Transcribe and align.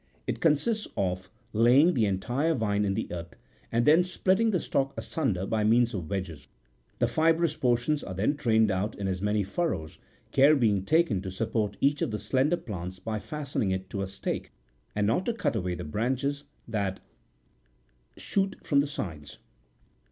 It 0.25 0.39
consists 0.39 0.87
of 0.97 1.29
laying 1.53 1.93
the 1.93 2.07
entire 2.07 2.55
vine 2.55 2.85
in 2.85 2.95
the 2.95 3.07
earth, 3.13 3.35
and 3.71 3.85
then 3.85 4.03
splitting 4.03 4.49
the 4.49 4.59
stock 4.59 4.95
asunder 4.97 5.45
by 5.45 5.63
means 5.63 5.93
of 5.93 6.09
wedges; 6.09 6.47
the 6.97 7.05
fibrous 7.05 7.55
portions 7.55 8.03
are 8.03 8.15
then 8.15 8.35
trained 8.35 8.71
out 8.71 8.95
in 8.97 9.07
as 9.07 9.21
many 9.21 9.43
furrows, 9.43 9.99
care 10.31 10.55
being 10.55 10.85
taken 10.85 11.21
to 11.21 11.29
support 11.29 11.77
each 11.81 12.01
of 12.01 12.09
the 12.09 12.17
slender 12.17 12.57
plants 12.57 12.97
by 12.97 13.19
fastening 13.19 13.69
it 13.69 13.91
to 13.91 14.01
a 14.01 14.07
stake, 14.07 14.51
and 14.95 15.05
not 15.05 15.23
to 15.27 15.33
cut 15.35 15.55
away 15.55 15.75
the 15.75 15.83
branches 15.83 16.45
that 16.67 16.99
shoot 18.17 18.55
from 18.65 18.79
the 18.79 18.87
sides. 18.87 19.37